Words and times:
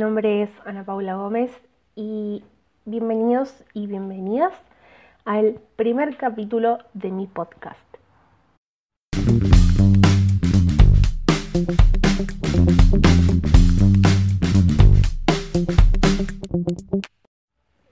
Mi 0.00 0.04
nombre 0.04 0.44
es 0.44 0.50
Ana 0.64 0.82
Paula 0.82 1.16
Gómez 1.16 1.52
y 1.94 2.42
bienvenidos 2.86 3.62
y 3.74 3.86
bienvenidas 3.86 4.54
al 5.26 5.60
primer 5.76 6.16
capítulo 6.16 6.78
de 6.94 7.10
mi 7.10 7.26
podcast. 7.26 7.78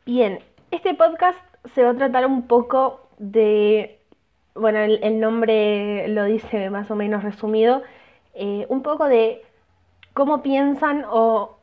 Bien, 0.06 0.38
este 0.70 0.94
podcast 0.94 1.38
se 1.74 1.82
va 1.82 1.90
a 1.90 1.94
tratar 1.94 2.24
un 2.24 2.46
poco 2.46 3.06
de, 3.18 4.00
bueno, 4.54 4.78
el, 4.78 5.20
nombre 5.20 6.08
lo 6.08 6.24
dice 6.24 6.70
más 6.70 6.90
o 6.90 6.96
menos 6.96 7.22
resumido, 7.22 7.82
eh, 8.32 8.64
un 8.70 8.80
poco 8.82 9.08
de 9.08 9.42
cómo 10.14 10.40
piensan 10.40 11.04
o 11.10 11.57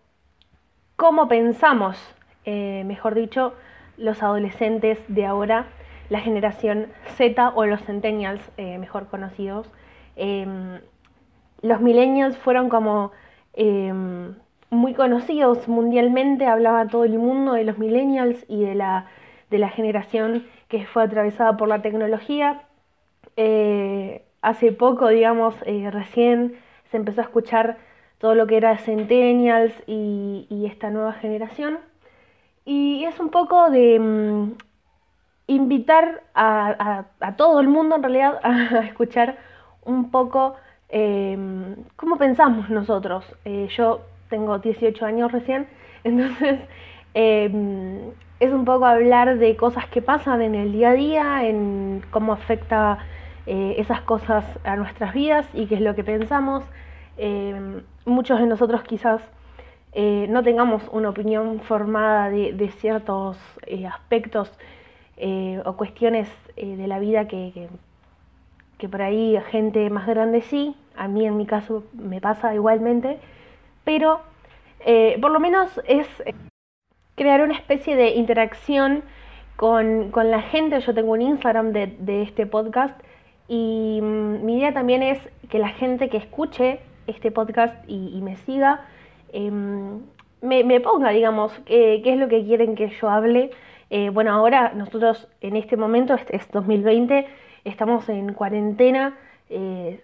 cómo 0.95 1.27
pensamos, 1.27 1.97
eh, 2.45 2.83
mejor 2.85 3.15
dicho, 3.15 3.53
los 3.97 4.21
adolescentes 4.23 4.99
de 5.07 5.25
ahora, 5.25 5.67
la 6.09 6.19
generación 6.19 6.87
Z 7.17 7.49
o 7.55 7.65
los 7.65 7.81
centennials, 7.83 8.41
eh, 8.57 8.77
mejor 8.77 9.07
conocidos. 9.07 9.69
Em, 10.15 10.79
los 11.61 11.81
millennials 11.81 12.37
fueron 12.37 12.69
como 12.69 13.11
em, 13.53 14.35
muy 14.69 14.93
conocidos 14.93 15.67
mundialmente, 15.67 16.45
hablaba 16.45 16.87
todo 16.87 17.05
el 17.05 17.17
mundo 17.17 17.53
de 17.53 17.63
los 17.63 17.77
millennials 17.77 18.45
y 18.49 18.63
de 18.63 18.75
la, 18.75 19.07
de 19.49 19.59
la 19.59 19.69
generación 19.69 20.45
que 20.67 20.85
fue 20.85 21.03
atravesada 21.03 21.57
por 21.57 21.67
la 21.69 21.81
tecnología. 21.81 22.63
Eh, 23.37 24.23
hace 24.41 24.71
poco, 24.71 25.07
digamos, 25.09 25.55
recién 25.91 26.55
se 26.91 26.97
empezó 26.97 27.21
a 27.21 27.25
escuchar 27.25 27.77
todo 28.19 28.35
lo 28.35 28.47
que 28.47 28.57
era 28.57 28.77
Centennials 28.77 29.73
y, 29.87 30.65
esta 30.65 30.89
nueva 30.89 31.13
generación. 31.13 31.79
Y 32.65 33.03
es 33.05 33.19
un 33.19 33.29
poco 33.29 33.69
de 33.69 33.99
mm, 33.99 34.51
invitar 35.47 36.23
a, 36.33 37.05
todo 37.37 37.59
el 37.59 37.67
mundo 37.67 37.95
en 37.95 38.03
realidad 38.03 38.39
a, 38.43 38.79
escuchar 38.85 39.37
un 39.83 40.09
poco 40.11 40.55
em, 40.89 41.75
cómo 41.95 42.17
pensamos 42.17 42.69
nosotros. 42.69 43.25
Eh, 43.45 43.67
yo 43.75 44.01
tengo 44.29 44.59
18 44.59 45.05
años 45.05 45.31
recién, 45.31 45.67
entonces 46.03 46.59
em, 47.13 48.11
es 48.39 48.51
un 48.51 48.65
poco 48.65 48.85
hablar 48.85 49.37
de 49.37 49.55
cosas 49.55 49.87
que 49.87 50.01
pasan 50.01 50.41
en 50.41 50.55
el 50.55 50.71
día 50.71 50.89
a 50.89 50.93
día, 50.93 51.47
en 51.47 52.03
cómo 52.11 52.33
afecta 52.33 52.99
eh, 53.45 53.75
esas 53.77 54.01
cosas 54.01 54.43
a 54.63 54.75
nuestras 54.75 55.13
vidas 55.13 55.47
y 55.53 55.67
qué 55.67 55.75
es 55.75 55.81
lo 55.81 55.95
que 55.95 56.03
pensamos. 56.03 56.63
Em, 57.17 57.81
muchos 58.05 58.39
de 58.39 58.45
nosotros 58.45 58.83
quizás 58.83 59.21
eh, 59.93 60.27
no 60.29 60.43
tengamos 60.43 60.83
una 60.91 61.09
opinión 61.09 61.61
formada 61.61 62.29
de, 62.29 62.69
ciertos 62.79 63.37
eh, 63.65 63.87
aspectos 63.87 64.51
eh, 65.17 65.61
o 65.65 65.77
cuestiones 65.77 66.29
de 66.57 66.87
la 66.87 66.99
vida 66.99 67.27
que, 67.27 67.69
que, 68.77 68.89
por 68.89 69.01
ahí 69.01 69.37
gente 69.51 69.89
más 69.89 70.05
grande 70.05 70.41
sí, 70.41 70.75
a 70.95 71.07
mí 71.07 71.25
en 71.25 71.37
mi 71.37 71.45
caso 71.45 71.83
me 71.93 72.21
pasa 72.21 72.53
igualmente, 72.53 73.19
pero 73.83 74.21
por 75.21 75.31
lo 75.31 75.39
menos 75.39 75.81
es 75.87 76.07
crear 77.15 77.41
una 77.41 77.55
especie 77.55 77.95
de 77.95 78.09
interacción 78.09 79.03
con, 79.55 80.11
la 80.13 80.41
gente. 80.41 80.79
Yo 80.81 80.93
tengo 80.93 81.13
un 81.13 81.21
Instagram 81.21 81.71
de, 81.71 82.21
este 82.21 82.45
podcast 82.45 82.99
y 83.47 83.99
mm, 84.01 84.45
mi 84.45 84.57
idea 84.57 84.73
también 84.73 85.03
es 85.03 85.19
que 85.49 85.59
la 85.59 85.69
gente 85.69 86.09
que 86.09 86.17
escuche 86.17 86.79
este 87.07 87.31
podcast 87.31 87.75
y, 87.87 88.19
me 88.21 88.35
siga, 88.37 88.85
em, 89.33 90.01
me, 90.41 90.79
ponga, 90.81 91.09
digamos, 91.09 91.51
qué, 91.65 92.01
es 92.03 92.17
lo 92.17 92.27
que 92.27 92.43
quieren 92.45 92.75
que 92.75 92.89
yo 92.89 93.09
hable. 93.09 93.51
Eh, 93.89 94.09
bueno, 94.09 94.31
ahora 94.31 94.73
nosotros 94.75 95.27
en 95.41 95.55
este 95.55 95.77
momento, 95.77 96.13
este 96.13 96.35
es 96.35 96.49
2020, 96.51 97.27
estamos 97.63 98.07
en 98.09 98.33
cuarentena, 98.33 99.17
eh, 99.49 100.03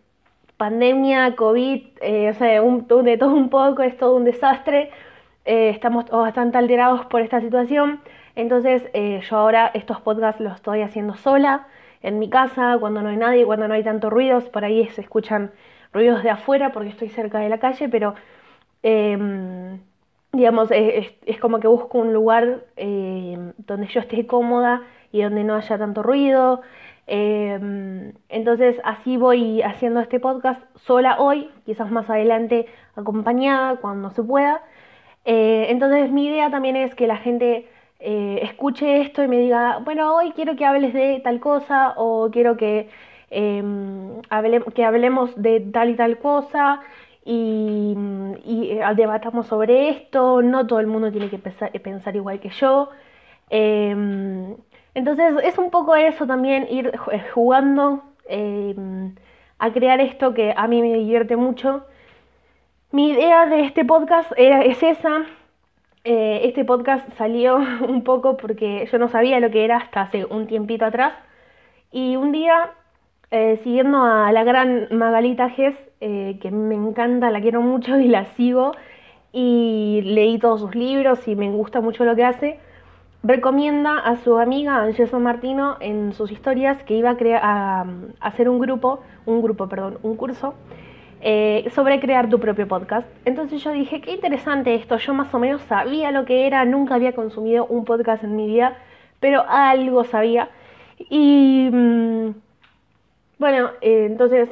pandemia, 0.58 1.36
COVID, 1.36 1.84
eh, 2.02 2.30
o 2.30 2.34
sea, 2.36 2.62
de 2.62 3.18
todo 3.18 3.34
un 3.34 3.50
poco, 3.50 3.84
es 3.84 3.98
todo 3.98 4.16
un 4.16 4.26
desastre. 4.26 4.92
estamos 5.46 6.06
bastante 6.10 6.58
alterados 6.58 7.06
por 7.08 7.22
esta 7.22 7.42
situación. 7.42 8.02
Entonces 8.36 8.84
yo 9.30 9.38
ahora 9.38 9.72
estos 9.74 10.00
podcasts 10.02 10.40
los 10.40 10.56
estoy 10.56 10.82
haciendo 10.82 11.16
sola, 11.16 11.68
en 12.04 12.20
mi 12.20 12.30
casa, 12.30 12.78
cuando 12.80 13.02
no 13.02 13.10
hay 13.10 13.18
nadie, 13.18 13.46
cuando 13.46 13.68
no 13.68 13.74
hay 13.74 13.84
tanto 13.84 14.10
ruidos, 14.10 14.50
por 14.50 14.66
ahí 14.66 14.88
se 14.90 15.02
escuchan 15.02 15.52
ruidos 15.94 16.24
de 16.24 16.30
afuera 16.30 16.72
porque 16.72 16.90
estoy 16.90 17.10
cerca 17.10 17.40
de 17.40 17.50
la 17.50 17.60
calle, 17.60 17.90
pero 17.90 18.16
em, 18.84 19.80
digamos, 20.34 20.70
es, 20.72 21.40
como 21.40 21.60
que 21.60 21.68
busco 21.68 21.98
un 22.00 22.14
lugar 22.14 22.66
em, 22.76 23.54
donde 23.58 23.88
yo 23.88 24.00
esté 24.02 24.26
cómoda 24.26 24.82
y 25.12 25.22
donde 25.22 25.44
no 25.44 25.56
haya 25.56 25.78
tanto 25.78 26.04
ruido. 26.04 26.62
Em, 27.08 28.14
entonces 28.30 28.80
así 28.84 29.18
voy 29.18 29.62
haciendo 29.62 30.00
este 30.00 30.20
podcast 30.20 30.64
sola 30.78 31.18
hoy, 31.20 31.50
quizás 31.66 31.92
más 31.92 32.10
adelante 32.10 32.68
acompañada 32.96 33.78
cuando 33.78 34.12
se 34.12 34.24
pueda. 34.24 34.62
Eh, 35.26 35.68
entonces 35.70 36.12
mi 36.12 36.28
idea 36.28 36.50
también 36.50 36.76
es 36.76 36.96
que 36.96 37.08
la 37.08 37.18
gente 37.18 37.68
eh, 38.00 38.40
escuche 38.44 39.02
esto 39.02 39.24
y 39.24 39.28
me 39.28 39.38
diga, 39.40 39.80
bueno, 39.84 40.16
hoy 40.16 40.32
quiero 40.32 40.56
que 40.56 40.66
hables 40.66 40.94
de 40.94 41.22
tal 41.24 41.40
cosa 41.40 41.94
o 41.98 42.30
quiero 42.32 42.58
que 42.58 42.90
Em, 43.34 44.22
que 44.76 44.84
hablemos 44.84 45.42
de 45.42 45.62
tal 45.62 45.90
y 45.90 45.96
tal 45.96 46.18
cosa 46.20 46.82
y, 47.24 47.96
eh, 48.46 48.82
debatamos 48.96 49.48
sobre 49.48 49.90
esto, 49.90 50.42
no 50.42 50.68
todo 50.68 50.82
el 50.82 50.88
mundo 50.88 51.12
tiene 51.12 51.30
que 51.30 51.38
pensar, 51.38 52.16
igual 52.16 52.40
que 52.42 52.50
yo. 52.50 52.90
Em, 53.50 54.56
entonces 54.96 55.36
es 55.44 55.58
un 55.58 55.72
poco 55.72 55.96
eso 55.96 56.28
también, 56.28 56.68
ir 56.70 56.92
eh, 57.12 57.24
jugando 57.34 58.04
em, 58.28 59.16
a 59.60 59.72
crear 59.72 60.02
esto 60.02 60.34
que 60.34 60.54
a 60.56 60.68
mí 60.68 60.82
me 60.82 60.94
divierte 60.94 61.36
mucho. 61.38 61.86
Mi 62.92 63.12
idea 63.12 63.46
de 63.46 63.62
este 63.66 63.86
podcast 63.86 64.32
era, 64.38 64.64
es 64.64 64.82
esa. 64.84 65.26
Eh, 66.04 66.42
este 66.46 66.66
podcast 66.66 67.08
salió 67.18 67.58
un 67.88 68.04
poco 68.04 68.38
porque 68.38 68.88
yo 68.92 68.98
no 68.98 69.08
sabía 69.10 69.40
lo 69.40 69.52
que 69.52 69.64
era 69.66 69.78
hasta 69.78 70.02
hace 70.02 70.26
un 70.26 70.48
tiempito 70.48 70.86
atrás. 70.86 71.14
Y 71.92 72.16
un 72.16 72.32
día 72.32 72.72
eh, 73.32 73.62
siguiendo 73.64 74.04
a 74.04 74.30
la 74.34 74.44
gran 74.44 74.90
Magalita 74.92 75.50
Gess, 75.50 75.76
eh, 76.02 76.38
que 76.42 76.52
me 76.52 76.76
encanta, 76.76 77.32
la 77.32 77.40
quiero 77.40 77.62
mucho 77.62 77.98
y 77.98 78.10
la 78.10 78.26
sigo, 78.36 78.74
y 79.32 80.02
leí 80.04 80.38
todos 80.38 80.60
sus 80.60 80.76
libros 80.76 81.26
y 81.30 81.38
me 81.38 81.50
gusta 81.50 81.80
mucho 81.80 82.04
lo 82.04 82.14
que 82.16 82.26
hace, 82.26 82.60
recomienda 83.24 83.98
a 84.00 84.18
su 84.18 84.38
amiga 84.38 84.82
Angeso 84.82 85.20
Martino 85.22 85.78
en 85.80 86.12
sus 86.12 86.30
historias 86.30 86.84
que 86.84 86.96
iba 86.96 87.12
a, 87.12 87.18
crear, 87.18 87.42
a, 87.42 87.86
hacer 88.20 88.50
un 88.50 88.60
grupo, 88.60 89.00
un 89.26 89.42
grupo, 89.42 89.70
perdón, 89.70 90.00
un 90.04 90.18
curso 90.18 90.54
eh, 91.22 91.70
sobre 91.74 92.02
crear 92.02 92.30
tu 92.30 92.38
propio 92.38 92.68
podcast. 92.68 93.08
Entonces 93.24 93.64
yo 93.64 93.72
dije, 93.72 94.02
qué 94.02 94.12
interesante 94.12 94.76
esto, 94.76 94.98
yo 94.98 95.14
más 95.14 95.34
o 95.34 95.40
menos 95.40 95.62
sabía 95.64 96.12
lo 96.12 96.26
que 96.26 96.48
era, 96.48 96.66
nunca 96.66 96.96
había 96.96 97.14
consumido 97.14 97.66
un 97.66 97.86
podcast 97.86 98.26
en 98.26 98.36
mi 98.36 98.48
vida, 98.48 98.78
pero 99.22 99.46
algo 99.48 100.04
sabía. 100.04 100.50
Y... 100.98 101.70
Mm, 101.72 102.32
bueno, 103.42 103.72
eh, 103.82 104.06
entonces 104.06 104.50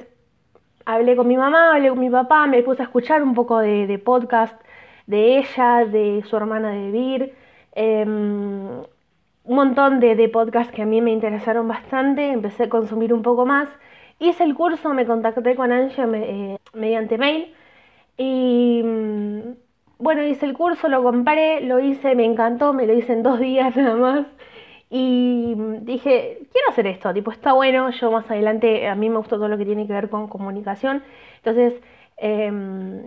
hablé 0.83 1.15
con 1.15 1.27
mi 1.27 1.37
mamá, 1.37 1.75
hablé 1.75 1.89
con 1.89 1.99
mi 1.99 2.09
papá, 2.09 2.47
me 2.47 2.63
puse 2.63 2.81
a 2.81 2.85
escuchar 2.85 3.21
un 3.21 3.35
poco 3.35 3.59
de, 3.59 3.99
podcast 4.03 4.59
de 5.05 5.37
ella, 5.37 5.85
de 5.85 6.23
su 6.27 6.35
hermana 6.35 6.71
de 6.71 6.89
Vir, 6.89 7.35
em, 7.73 8.81
un 9.43 9.55
montón 9.55 9.99
de, 9.99 10.15
de 10.15 10.27
podcasts 10.29 10.73
que 10.73 10.81
a 10.81 10.87
mí 10.87 11.01
me 11.01 11.11
interesaron 11.11 11.67
bastante, 11.67 12.31
empecé 12.31 12.63
a 12.63 12.69
consumir 12.69 13.13
un 13.13 13.21
poco 13.21 13.45
más. 13.45 13.69
Hice 14.19 14.43
el 14.43 14.55
curso, 14.55 14.91
me 14.95 15.05
contacté 15.05 15.55
con 15.55 15.71
Angie 15.71 16.03
eh, 16.15 16.57
mediante 16.73 17.19
mail 17.19 17.53
y 18.17 18.81
mm, 18.83 19.39
bueno, 19.99 20.23
hice 20.25 20.47
el 20.47 20.53
curso, 20.55 20.89
lo 20.89 21.03
compré, 21.03 21.61
lo 21.61 21.79
hice, 21.79 22.15
me 22.15 22.25
encantó, 22.25 22.73
me 22.73 22.87
lo 22.87 22.93
hice 22.93 23.13
en 23.13 23.21
dos 23.23 23.39
días 23.49 23.75
nada 23.75 23.95
más. 23.95 24.25
Y 24.89 25.53
dije, 25.81 26.39
quiero 26.51 26.69
hacer 26.71 26.87
esto, 26.87 27.13
tipo, 27.13 27.31
está 27.31 27.53
bueno, 27.53 27.91
yo 27.91 28.11
más 28.11 28.29
adelante, 28.31 28.87
a 28.87 28.95
mí 28.95 29.09
me 29.09 29.17
gusta 29.17 29.35
todo 29.35 29.47
lo 29.47 29.57
que 29.57 29.65
tiene 29.65 29.85
que 29.85 29.93
ver 29.93 30.09
con 30.09 30.27
comunicación, 30.27 31.03
entonces, 31.43 31.79
em, 32.17 33.03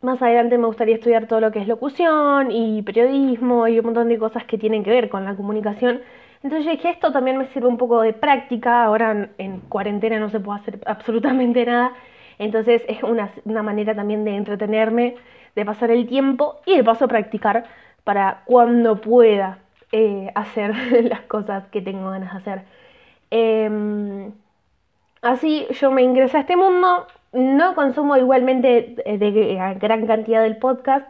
más 0.00 0.22
adelante 0.22 0.56
me 0.58 0.66
gustaría 0.66 0.94
estudiar 0.94 1.26
todo 1.26 1.40
lo 1.40 1.50
que 1.52 1.60
es 1.60 1.68
locución 1.68 2.50
y 2.50 2.82
periodismo 2.82 3.68
y 3.68 3.78
un 3.78 3.86
montón 3.86 4.08
de 4.08 4.18
cosas 4.18 4.44
que 4.44 4.56
tienen 4.58 4.84
que 4.84 4.90
ver 4.90 5.08
con 5.08 5.24
la 5.24 5.34
comunicación. 5.34 6.02
Entonces 6.42 6.70
dije, 6.70 6.90
esto 6.90 7.12
también 7.12 7.36
me 7.36 7.46
sirve 7.46 7.66
un 7.66 7.78
poco 7.78 8.00
de 8.02 8.12
práctica, 8.12 8.84
ahora 8.84 9.30
en, 9.38 9.60
cuarentena 9.68 10.18
no 10.20 10.30
se 10.30 10.40
puede 10.40 10.60
hacer 10.60 10.80
absolutamente 10.86 11.64
nada, 11.66 11.92
entonces 12.38 12.84
es 12.88 13.02
una, 13.02 13.30
una 13.44 13.62
manera 13.62 13.94
también 13.94 14.24
de 14.24 14.36
entretenerme, 14.36 15.16
de 15.56 15.64
pasar 15.64 15.90
el 15.90 16.06
tiempo 16.06 16.60
y 16.66 16.76
de 16.76 16.84
paso 16.84 17.08
practicar 17.08 17.64
para 18.04 18.42
cuando 18.46 19.00
pueda 19.00 19.58
eh, 19.92 20.30
hacer 20.34 20.74
las 21.04 21.22
cosas 21.22 21.66
que 21.68 21.82
tengo 21.82 22.10
ganas 22.10 22.32
de 22.32 22.38
hacer. 22.38 22.62
Em, 23.30 24.32
así 25.22 25.66
yo 25.80 25.90
me 25.90 26.02
ingresé 26.02 26.38
a 26.38 26.40
este 26.40 26.56
mundo, 26.56 27.06
no 27.32 27.74
consumo 27.74 28.16
igualmente 28.16 28.96
de, 29.06 29.74
gran 29.80 30.06
cantidad 30.06 30.42
del 30.42 30.56
podcast, 30.58 31.06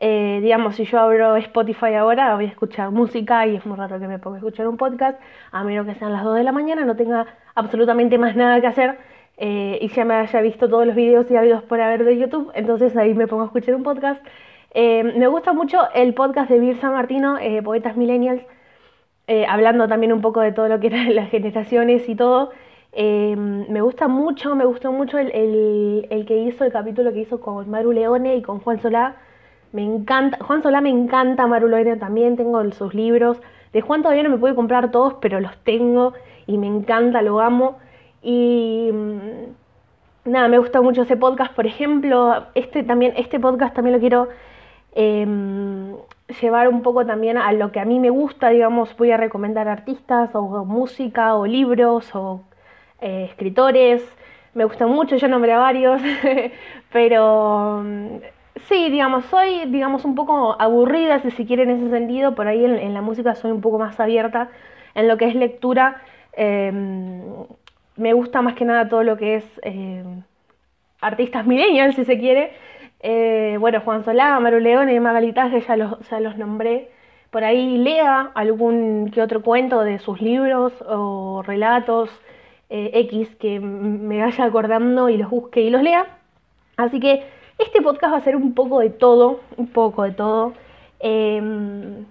Eh, 0.00 0.38
digamos, 0.42 0.76
si 0.76 0.84
yo 0.84 1.00
abro 1.00 1.36
Spotify 1.36 1.94
ahora, 1.94 2.34
voy 2.36 2.44
a 2.46 2.48
escuchar 2.48 2.90
música 2.92 3.46
y 3.48 3.56
es 3.56 3.66
muy 3.66 3.76
raro 3.76 3.98
que 3.98 4.06
me 4.06 4.18
ponga 4.20 4.36
a 4.36 4.38
escuchar 4.38 4.68
un 4.68 4.76
podcast, 4.76 5.20
a 5.50 5.64
menos 5.64 5.86
que 5.86 5.94
sean 5.96 6.12
las 6.12 6.22
2 6.24 6.36
de 6.36 6.44
la 6.44 6.52
mañana, 6.52 6.84
no 6.84 6.94
tenga 6.94 7.26
absolutamente 7.56 8.16
más 8.18 8.36
nada 8.36 8.60
que 8.60 8.68
hacer 8.68 8.98
eh, 9.38 9.78
y 9.80 9.88
ya 9.88 10.04
me 10.04 10.14
haya 10.14 10.40
visto 10.40 10.68
todos 10.68 10.86
los 10.86 10.96
videos 10.96 11.30
y 11.30 11.36
habidos 11.36 11.62
por 11.64 11.80
haber 11.80 12.04
de 12.04 12.18
YouTube, 12.18 12.50
entonces 12.54 12.96
ahí 12.96 13.14
me 13.14 13.26
pongo 13.26 13.42
a 13.42 13.46
escuchar 13.46 13.74
un 13.74 13.82
podcast. 13.84 14.24
Eh, 14.72 15.02
me 15.02 15.26
gusta 15.28 15.52
mucho 15.52 15.78
el 15.94 16.14
podcast 16.14 16.50
de 16.50 16.58
Vir 16.58 16.78
San 16.80 16.92
Martino, 16.92 17.38
Poetas 17.64 17.96
Millennials, 17.96 18.42
hablando 19.48 19.88
también 19.88 20.12
un 20.12 20.20
poco 20.20 20.40
de 20.40 20.52
todo 20.52 20.68
lo 20.68 20.80
que 20.80 20.88
eran 20.88 21.14
las 21.16 21.30
generaciones 21.30 22.08
y 22.08 22.14
todo. 22.14 22.50
me 22.94 23.80
gusta 23.80 24.08
mucho, 24.08 24.54
me 24.54 24.64
gustó 24.64 24.92
mucho 24.92 25.18
el, 25.18 25.30
el, 25.32 26.06
el, 26.10 26.26
que 26.26 26.36
hizo, 26.38 26.64
el 26.64 26.72
capítulo 26.72 27.12
que 27.12 27.20
hizo 27.20 27.40
con 27.40 27.68
Maru 27.70 27.92
Leone 27.92 28.36
y 28.36 28.42
con 28.42 28.60
Juan 28.60 28.80
Solá 28.80 29.16
me 29.72 29.82
encanta, 29.84 30.38
Juan 30.42 30.62
Solá 30.62 30.80
me 30.80 30.88
encanta, 30.88 31.46
Maru 31.46 31.68
Loera 31.68 31.96
también, 31.98 32.36
tengo 32.36 32.70
sus 32.72 32.94
libros. 32.94 33.40
De 33.72 33.80
Juan 33.82 34.02
todavía 34.02 34.22
no 34.22 34.30
me 34.30 34.38
pude 34.38 34.54
comprar 34.54 34.90
todos, 34.90 35.14
pero 35.20 35.40
los 35.40 35.56
tengo 35.58 36.14
y 36.46 36.56
me 36.58 36.66
encanta, 36.66 37.20
lo 37.22 37.40
amo. 37.40 37.78
Y 38.22 38.90
mm, 38.92 40.30
nada, 40.30 40.48
me 40.48 40.58
gusta 40.58 40.80
mucho 40.80 41.02
ese 41.02 41.16
podcast, 41.16 41.54
por 41.54 41.66
ejemplo, 41.66 42.46
este 42.54 42.82
también, 42.82 43.12
este 43.16 43.38
podcast 43.38 43.74
también 43.74 43.94
lo 43.94 44.00
quiero 44.00 44.28
em, 44.98 45.96
llevar 46.40 46.68
un 46.68 46.82
poco 46.82 47.06
también 47.06 47.38
a 47.38 47.52
lo 47.52 47.72
que 47.72 47.80
a 47.80 47.84
mí 47.84 48.00
me 48.00 48.10
gusta, 48.10 48.50
digamos, 48.50 48.96
voy 48.96 49.12
a 49.12 49.16
recomendar 49.16 49.68
artistas 49.68 50.34
o, 50.34 50.64
música 50.64 51.34
o 51.36 51.46
libros 51.46 52.14
o 52.14 52.42
eh, 53.00 53.26
escritores. 53.30 54.02
Me 54.54 54.64
gusta 54.64 54.86
mucho, 54.86 55.16
ya 55.16 55.28
nombré 55.28 55.52
a 55.52 55.58
varios, 55.58 56.02
pero 56.92 57.82
mm, 57.84 58.16
Sí, 58.66 58.90
digamos, 58.90 59.24
soy, 59.26 59.66
digamos, 59.66 60.04
un 60.04 60.14
poco 60.14 60.60
aburrida, 60.60 61.20
si 61.20 61.30
se 61.30 61.46
quiere, 61.46 61.62
en 61.62 61.70
ese 61.70 61.90
sentido. 61.90 62.34
Por 62.34 62.48
ahí 62.48 62.64
en, 62.64 62.94
la 62.94 63.02
música 63.02 63.34
soy 63.34 63.52
un 63.52 63.60
poco 63.60 63.78
más 63.78 63.98
abierta. 64.00 64.48
En 64.94 65.08
lo 65.08 65.16
que 65.16 65.26
es 65.26 65.34
lectura, 65.34 66.02
em, 66.32 67.22
me 67.96 68.12
gusta 68.12 68.42
más 68.42 68.54
que 68.54 68.64
nada 68.64 68.88
todo 68.88 69.02
lo 69.04 69.16
que 69.16 69.36
es 69.36 69.44
em, 69.62 70.22
artistas 71.00 71.46
millennials, 71.46 71.94
si 71.94 72.04
se 72.04 72.18
quiere. 72.18 72.52
Eh, 73.00 73.56
bueno, 73.60 73.80
Juan 73.80 74.04
Solá, 74.04 74.38
Maru 74.40 74.60
León 74.60 74.90
y 74.90 74.98
Magalitaje, 75.00 75.60
ya 75.60 75.76
los, 75.76 75.98
ya 76.08 76.20
los 76.20 76.36
nombré. 76.36 76.90
Por 77.30 77.44
ahí 77.44 77.78
lea 77.78 78.30
algún 78.34 79.10
que 79.12 79.22
otro 79.22 79.42
cuento 79.42 79.82
de 79.82 79.98
sus 79.98 80.20
libros 80.20 80.72
o 80.88 81.42
relatos 81.46 82.10
eh, 82.70 82.90
X 82.94 83.36
que 83.36 83.60
me 83.60 84.20
vaya 84.20 84.44
acordando 84.44 85.08
y 85.08 85.16
los 85.16 85.30
busque 85.30 85.60
y 85.60 85.70
los 85.70 85.82
lea. 85.82 86.06
Así 86.76 87.00
que 87.00 87.24
este 87.58 87.82
podcast 87.82 88.12
va 88.14 88.18
a 88.18 88.22
ser 88.22 88.36
un 88.36 88.54
poco 88.54 88.80
de 88.80 88.90
todo, 88.90 89.40
un 89.56 89.68
poco 89.68 90.04
de 90.04 90.12
todo. 90.12 90.54
Em, 91.00 92.06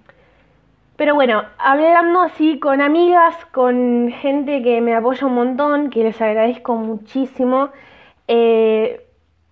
pero 0.95 1.15
bueno, 1.15 1.43
hablando 1.57 2.21
así 2.21 2.59
con 2.59 2.81
amigas, 2.81 3.35
con 3.53 4.11
gente 4.21 4.61
que 4.63 4.81
me 4.81 4.95
apoya 4.95 5.27
un 5.27 5.35
montón, 5.35 5.89
que 5.89 6.03
les 6.03 6.19
agradezco 6.21 6.75
muchísimo, 6.75 7.69
eh, 8.27 9.06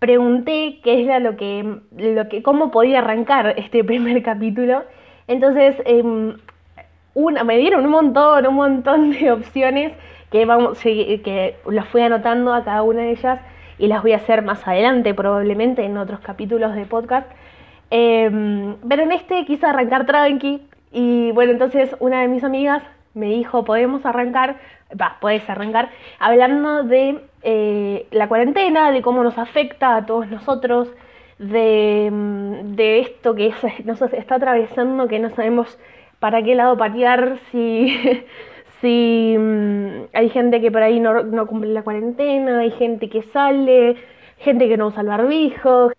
pregunté 0.06 0.80
qué 0.84 1.04
era 1.04 1.20
lo 1.20 1.36
que, 1.36 1.80
lo 1.98 2.30
que, 2.30 2.44
cómo 2.44 2.70
podía 2.70 3.00
arrancar 3.00 3.56
este 3.58 3.84
primer 3.84 4.22
capítulo. 4.22 4.84
Entonces, 5.28 5.76
em, 5.86 6.38
una, 7.16 7.44
me 7.44 7.58
dieron 7.58 7.86
un 7.86 7.92
montón, 7.92 8.46
un 8.46 8.56
montón 8.56 9.10
de 9.12 9.32
opciones 9.40 9.94
que 10.30 10.46
vamos, 10.46 10.80
que 10.80 11.56
las 11.68 11.88
fui 11.88 12.02
anotando 12.02 12.54
a 12.54 12.64
cada 12.64 12.84
una 12.84 13.02
de 13.02 13.12
ellas 13.12 13.40
y 13.80 13.88
las 13.88 14.04
voy 14.04 14.14
a 14.14 14.18
hacer 14.18 14.44
más 14.44 14.68
adelante 14.68 15.16
probablemente 15.16 15.84
en 15.84 15.98
otros 15.98 16.20
capítulos 16.20 16.76
de 16.76 16.86
podcast. 16.86 17.28
Em, 17.90 18.76
pero 18.88 19.04
en 19.04 19.12
este 19.12 19.44
quise 19.46 19.66
arrancar 19.66 20.06
tranqui 20.06 20.62
y 20.92 21.32
bueno, 21.32 21.52
entonces 21.52 21.96
una 22.00 22.22
de 22.22 22.28
mis 22.28 22.44
amigas 22.44 22.84
me 23.16 23.28
dijo, 23.28 23.66
podemos 23.66 24.06
arrancar, 24.06 24.58
va, 25.00 25.18
puedes 25.20 25.48
arrancar, 25.50 25.90
hablando 26.20 26.84
de 26.84 27.20
eh, 27.44 28.08
la 28.12 28.28
cuarentena, 28.28 28.92
de 28.92 29.02
cómo 29.02 29.24
nos 29.24 29.38
afecta 29.38 29.96
a 29.96 30.06
todos 30.06 30.28
nosotros, 30.30 30.90
de, 31.38 32.10
mm, 32.12 32.80
esto 32.80 33.36
que 33.36 33.54
nos 33.86 34.02
está 34.02 34.36
atravesando, 34.36 35.08
que 35.08 35.20
no 35.20 35.30
sabemos 35.30 35.78
para 36.20 36.42
qué 36.44 36.56
lado 36.56 36.78
patear, 36.78 37.38
si 37.52 37.96
si 38.82 39.36
mm, 39.38 40.08
hay 40.14 40.30
gente 40.30 40.62
que 40.62 40.72
por 40.72 40.84
ahí 40.84 41.00
no, 41.00 41.48
cumple 41.48 41.74
la 41.74 41.84
cuarentena, 41.84 42.60
hay 42.60 42.72
gente 42.72 43.10
que 43.10 43.24
sale, 43.24 43.96
gente 44.38 44.68
que 44.68 44.78
no 44.78 44.88
usa 44.88 45.02
el 45.02 45.08
barbijo, 45.08 45.92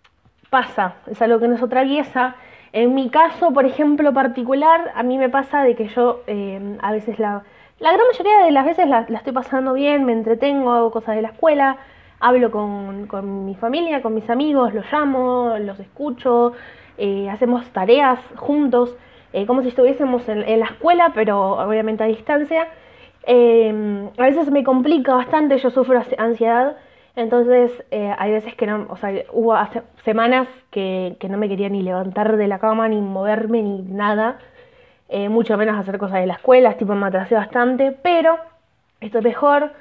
pasa, 0.49 0.95
es 1.09 1.21
algo 1.21 1.39
que 1.39 1.47
nos 1.47 1.61
atraviesa. 1.61 2.35
En 2.73 2.93
mi 2.93 3.09
caso, 3.09 3.51
por 3.53 3.65
ejemplo, 3.65 4.13
particular, 4.13 4.91
a 4.95 5.03
mí 5.03 5.17
me 5.17 5.29
pasa 5.29 5.63
de 5.63 5.75
que 5.75 5.87
yo 5.89 6.21
eh, 6.27 6.77
a 6.81 6.91
veces 6.91 7.19
la, 7.19 7.43
la 7.79 7.91
gran 7.91 8.07
mayoría 8.07 8.45
de 8.45 8.51
las 8.51 8.65
veces 8.65 8.87
la, 8.87 9.01
estoy 9.01 9.33
pasando 9.33 9.73
bien, 9.73 10.05
me 10.05 10.13
entretengo, 10.13 10.71
hago 10.71 10.91
cosas 10.91 11.15
de 11.15 11.21
la 11.21 11.29
escuela, 11.29 11.77
hablo 12.19 12.51
con, 12.51 13.45
mi 13.45 13.55
familia, 13.55 14.01
con 14.01 14.13
mis 14.13 14.29
amigos, 14.29 14.73
los 14.73 14.85
llamo, 14.91 15.55
los 15.59 15.79
escucho, 15.79 16.53
eh, 16.97 17.29
hacemos 17.29 17.65
tareas 17.71 18.19
juntos. 18.35 18.95
Eh, 19.33 19.45
como 19.45 19.61
si 19.61 19.67
estuviésemos 19.67 20.27
en, 20.29 20.59
la 20.59 20.65
escuela, 20.65 21.11
pero 21.13 21.51
obviamente 21.59 22.03
a 22.03 22.07
distancia. 22.07 22.67
Eh, 23.23 24.09
a 24.17 24.23
veces 24.23 24.49
me 24.51 24.63
complica 24.63 25.13
bastante, 25.13 25.57
yo 25.57 25.69
sufro 25.69 26.01
ansiedad, 26.17 26.77
entonces 27.15 27.71
eh, 27.91 28.15
hay 28.17 28.31
veces 28.31 28.55
que 28.55 28.65
no, 28.65 28.87
o 28.89 28.95
sea, 28.95 29.11
hubo 29.33 29.53
hace 29.53 29.81
semanas 30.05 30.47
que, 30.71 31.17
no 31.29 31.37
me 31.37 31.49
quería 31.49 31.67
ni 31.67 31.81
levantar 31.81 32.37
de 32.37 32.47
la 32.47 32.59
cama, 32.59 32.87
ni 32.87 33.01
moverme, 33.01 33.61
ni 33.61 33.81
nada, 33.81 34.39
mucho 35.29 35.57
menos 35.57 35.79
hacer 35.79 35.97
cosas 35.97 36.19
de 36.19 36.27
la 36.27 36.33
escuela, 36.33 36.73
tipo 36.73 36.93
me 36.93 37.07
atrasé 37.07 37.35
bastante, 37.35 37.91
pero 37.91 38.37
estoy 38.99 39.21
mejor. 39.21 39.71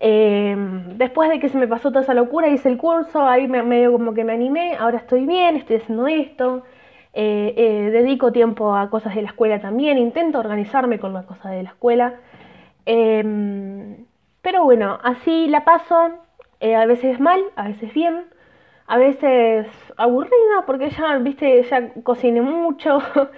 después 0.00 1.30
de 1.30 1.40
que 1.40 1.48
se 1.48 1.58
me 1.58 1.66
pasó 1.66 1.90
toda 1.90 2.02
esa 2.02 2.14
locura, 2.14 2.48
hice 2.48 2.68
el 2.68 2.78
curso, 2.78 3.26
ahí 3.26 3.48
me, 3.48 3.62
medio 3.62 3.92
como 3.92 4.14
que 4.14 4.24
me 4.24 4.32
animé, 4.32 4.76
ahora 4.76 4.98
estoy 4.98 5.26
bien, 5.26 5.56
estoy 5.56 5.76
haciendo 5.76 6.06
esto. 6.06 6.62
Eh, 7.20 7.54
eh, 7.56 7.90
dedico 7.90 8.30
tiempo 8.32 8.76
a 8.76 8.90
cosas 8.90 9.14
de 9.14 9.22
la 9.22 9.28
escuela 9.28 9.60
también, 9.60 9.98
intento 9.98 10.38
organizarme 10.38 11.00
con 11.00 11.12
las 11.12 11.24
cosas 11.26 11.52
de 11.52 11.62
la 11.64 11.70
escuela. 11.70 12.14
Em, 12.86 14.06
pero 14.42 14.64
bueno, 14.64 14.98
así 15.02 15.48
la 15.48 15.64
paso, 15.64 16.10
eh, 16.60 16.74
a 16.76 16.86
veces 16.86 17.18
mal, 17.20 17.40
a 17.56 17.68
veces 17.68 17.92
bien, 17.92 18.24
a 18.86 18.98
veces 18.98 19.66
aburrida 19.96 20.64
porque 20.66 20.90
ya, 20.90 21.18
viste, 21.18 21.62
ya 21.64 21.92
cociné 22.04 22.40
mucho, 22.40 22.98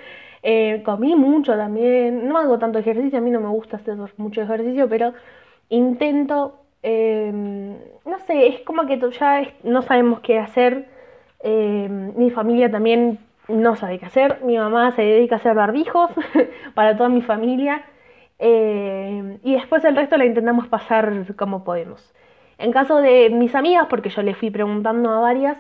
comí 0.85 1.15
mucho 1.17 1.55
también, 1.56 2.29
no 2.29 2.39
hago 2.39 2.59
tanto 2.59 2.79
ejercicio, 2.79 3.19
a 3.19 3.23
mí 3.23 3.31
no 3.31 3.41
me 3.41 3.49
gusta 3.49 3.77
hacer 3.77 3.97
mucho 4.17 4.43
ejercicio, 4.43 4.89
pero 4.89 5.13
intento, 5.69 6.61
em, 6.82 7.77
no 8.05 8.19
sé, 8.27 8.49
es 8.49 8.61
como 8.63 8.87
que 8.87 8.99
ya 9.19 9.43
no 9.63 9.82
sabemos 9.82 10.20
qué 10.20 10.39
hacer. 10.39 10.87
Em, 11.43 12.15
mi 12.17 12.31
familia 12.31 12.70
también 12.70 13.19
no 13.49 13.77
sabe 13.77 13.99
qué 13.99 14.06
hacer. 14.06 14.41
Mi 14.44 14.56
mamá 14.59 14.93
se 14.93 15.03
dedica 15.03 15.37
a 15.37 15.39
hacer 15.39 15.55
barbijos 15.55 16.11
para 16.75 16.97
toda 16.97 17.09
mi 17.09 17.23
familia. 17.23 17.82
Eh, 18.39 19.39
y 19.44 19.55
después 19.55 19.85
el 19.85 19.97
resto 19.97 20.17
la 20.17 20.25
intentamos 20.25 20.67
pasar 20.69 21.35
como 21.37 21.65
podemos. 21.65 22.15
En 22.59 22.73
caso 22.73 22.99
de 22.99 23.31
mis 23.31 23.55
amigas, 23.55 23.87
porque 23.89 24.11
yo 24.11 24.23
le 24.23 24.35
fui 24.35 24.51
preguntando 24.51 25.11
a 25.11 25.20
varias, 25.20 25.59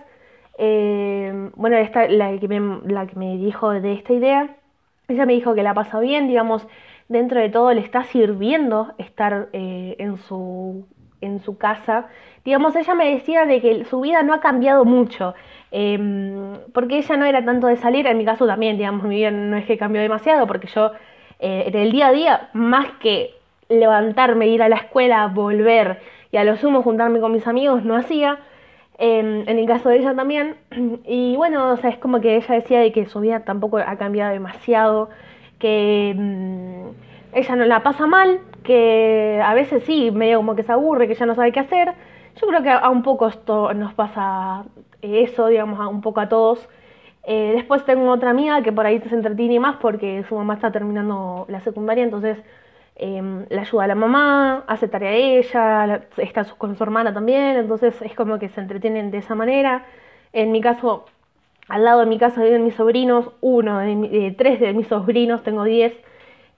eh, 0.58 1.50
bueno, 1.56 1.76
esta, 1.76 2.08
la, 2.08 2.32
la 2.32 3.06
que 3.06 3.16
me 3.16 3.36
dijo 3.36 3.70
de 3.70 3.92
esta 3.94 4.12
idea, 4.12 4.56
ella 5.10 5.26
me 5.26 5.34
dijo 5.34 5.54
que 5.54 5.62
la 5.62 5.74
pasa 5.74 6.00
bien, 6.00 6.28
digamos, 6.28 6.66
dentro 7.08 7.40
de 7.40 7.48
todo 7.48 7.72
le 7.72 7.80
está 7.80 8.04
sirviendo 8.04 8.92
estar 8.98 9.48
eh, 9.52 9.96
en, 9.98 10.16
su, 10.18 10.86
en 11.20 11.40
su 11.40 11.58
casa. 11.58 12.06
Digamos, 12.44 12.74
ella 12.76 12.94
me 12.94 13.12
decía 13.12 13.46
de 13.46 13.60
que 13.60 13.84
su 13.84 14.00
vida 14.00 14.22
no 14.22 14.32
ha 14.32 14.40
cambiado 14.40 14.84
mucho. 14.84 15.34
Em, 15.72 16.58
porque 16.72 16.98
ella 16.98 17.16
no 17.16 17.26
era 17.26 17.44
tanto 17.44 17.66
de 17.66 17.76
salir, 17.76 18.06
en 18.06 18.18
mi 18.18 18.24
caso 18.24 18.46
también, 18.46 18.76
digamos, 18.76 19.04
mi 19.04 19.16
vida 19.16 19.30
no 19.30 19.56
es 19.56 19.66
que 19.66 19.78
cambió 19.78 20.00
demasiado, 20.00 20.46
porque 20.46 20.66
yo 20.68 20.92
eh, 21.38 21.64
en 21.66 21.76
el 21.76 21.92
día 21.92 22.08
a 22.08 22.12
día, 22.12 22.50
más 22.52 22.86
que 23.00 23.34
levantarme, 23.68 24.48
ir 24.48 24.62
a 24.62 24.68
la 24.68 24.76
escuela, 24.76 25.26
volver 25.28 26.00
y 26.32 26.36
a 26.36 26.44
lo 26.44 26.56
sumo 26.56 26.82
juntarme 26.82 27.20
con 27.20 27.32
mis 27.32 27.46
amigos, 27.46 27.84
no 27.84 27.96
hacía. 27.96 28.38
Em, 29.02 29.48
en 29.48 29.58
el 29.58 29.66
caso 29.66 29.88
de 29.88 29.98
ella 29.98 30.14
también. 30.14 30.56
Y 31.06 31.34
bueno, 31.36 31.72
o 31.72 31.76
sea, 31.78 31.90
es 31.90 31.98
como 31.98 32.20
que 32.20 32.36
ella 32.36 32.54
decía 32.54 32.80
de 32.80 32.92
que 32.92 33.06
su 33.06 33.20
vida 33.20 33.40
tampoco 33.44 33.78
ha 33.78 33.96
cambiado 33.96 34.32
demasiado, 34.32 35.08
que 35.58 36.14
mm, 36.16 36.88
ella 37.34 37.56
no 37.56 37.64
la 37.64 37.82
pasa 37.82 38.06
mal, 38.06 38.40
que 38.62 39.40
a 39.42 39.54
veces 39.54 39.84
sí, 39.84 40.10
medio 40.10 40.38
como 40.38 40.54
que 40.54 40.62
se 40.64 40.72
aburre, 40.72 41.08
que 41.08 41.14
ya 41.14 41.26
no 41.26 41.34
sabe 41.34 41.52
qué 41.52 41.60
hacer. 41.60 41.94
Yo 42.40 42.46
creo 42.46 42.62
que 42.62 42.70
a 42.70 42.88
un 42.90 43.02
poco 43.02 43.28
esto 43.28 43.72
nos 43.74 43.94
pasa 43.94 44.64
eso, 45.02 45.46
digamos, 45.48 45.80
un 45.90 46.02
poco 46.02 46.20
a 46.20 46.28
todos. 46.28 46.68
Eh, 47.24 47.52
después 47.54 47.84
tengo 47.84 48.10
otra 48.10 48.30
amiga 48.30 48.62
que 48.62 48.72
por 48.72 48.86
ahí 48.86 49.00
se 49.00 49.14
entretiene 49.14 49.60
más 49.60 49.76
porque 49.76 50.24
su 50.28 50.34
mamá 50.36 50.54
está 50.54 50.72
terminando 50.72 51.46
la 51.48 51.60
secundaria, 51.60 52.04
entonces 52.04 52.42
eh, 52.96 53.46
le 53.48 53.60
ayuda 53.60 53.84
a 53.84 53.86
la 53.86 53.94
mamá, 53.94 54.64
hace 54.66 54.88
tarea 54.88 55.12
ella, 55.12 56.02
está 56.16 56.44
con 56.44 56.76
su 56.76 56.82
hermana 56.82 57.14
también, 57.14 57.56
entonces 57.56 57.94
es 58.02 58.14
como 58.14 58.38
que 58.38 58.48
se 58.48 58.60
entretienen 58.60 59.10
de 59.10 59.18
esa 59.18 59.34
manera. 59.34 59.86
En 60.32 60.52
mi 60.52 60.60
caso, 60.60 61.06
al 61.68 61.84
lado 61.84 62.00
de 62.00 62.06
mi 62.06 62.18
casa 62.18 62.42
viven 62.42 62.64
mis 62.64 62.74
sobrinos, 62.74 63.30
uno 63.40 63.78
de, 63.78 64.34
tres 64.36 64.60
de 64.60 64.72
mis 64.74 64.88
sobrinos, 64.88 65.42
tengo 65.42 65.64
diez. 65.64 65.94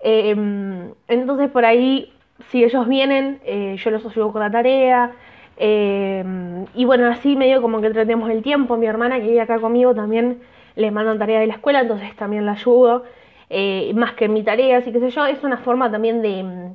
Em, 0.00 0.92
entonces 1.08 1.50
por 1.50 1.64
ahí, 1.64 2.12
si 2.50 2.64
ellos 2.64 2.88
vienen, 2.88 3.40
eh, 3.44 3.76
yo 3.78 3.90
los 3.90 4.04
ayudo 4.06 4.32
con 4.32 4.40
la 4.40 4.50
tarea. 4.50 5.12
Em, 5.58 6.64
y 6.74 6.84
bueno, 6.86 7.06
así 7.06 7.36
medio 7.36 7.62
como 7.62 7.80
que 7.80 7.90
tratemos 7.90 8.30
el 8.30 8.42
tiempo. 8.42 8.76
Mi 8.76 8.86
hermana 8.86 9.20
que 9.20 9.26
vive 9.28 9.40
acá 9.40 9.60
conmigo 9.60 9.94
también 9.94 10.40
le 10.76 10.90
mandan 10.90 11.18
tarea 11.18 11.40
de 11.40 11.46
la 11.46 11.54
escuela, 11.54 11.80
entonces 11.80 12.16
también 12.16 12.46
la 12.46 12.52
ayudo. 12.52 13.04
Eh, 13.54 13.92
más 13.94 14.14
que 14.14 14.24
en 14.24 14.32
mi 14.32 14.42
tarea, 14.42 14.78
así 14.78 14.92
que 14.92 14.98
sé 14.98 15.10
yo, 15.10 15.26
es 15.26 15.44
una 15.44 15.58
forma 15.58 15.90
también 15.90 16.22
de, 16.22 16.72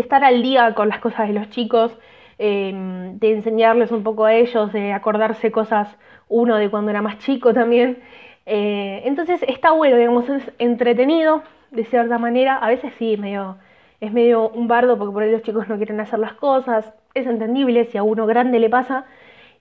estar 0.00 0.24
al 0.24 0.42
día 0.42 0.74
con 0.74 0.88
las 0.88 1.00
cosas 1.00 1.28
de 1.28 1.34
los 1.34 1.50
chicos, 1.50 1.98
em, 2.38 3.18
de 3.18 3.32
enseñarles 3.32 3.92
un 3.92 4.02
poco 4.02 4.24
a 4.24 4.32
ellos, 4.34 4.72
de 4.72 4.94
acordarse 4.94 5.52
cosas 5.52 5.94
uno 6.28 6.56
de 6.56 6.70
cuando 6.70 6.90
era 6.90 7.02
más 7.02 7.18
chico 7.18 7.52
también. 7.52 7.98
Eh, 8.46 9.02
entonces 9.04 9.42
está 9.46 9.72
bueno, 9.72 9.96
digamos, 9.98 10.28
es 10.30 10.50
entretenido 10.58 11.42
de 11.70 11.84
cierta 11.84 12.16
manera. 12.18 12.56
A 12.56 12.68
veces 12.68 12.94
sí, 12.98 13.18
medio, 13.18 13.58
es 14.00 14.12
medio 14.12 14.48
un 14.48 14.68
bardo 14.68 14.96
porque 14.98 15.12
por 15.12 15.22
ahí 15.24 15.30
los 15.30 15.42
chicos 15.42 15.68
no 15.68 15.76
quieren 15.76 16.00
hacer 16.00 16.18
las 16.18 16.32
cosas. 16.34 16.90
Es 17.14 17.26
entendible 17.26 17.84
si 17.84 17.98
a 17.98 18.02
uno 18.02 18.26
grande 18.26 18.58
le 18.58 18.70
pasa 18.70 19.04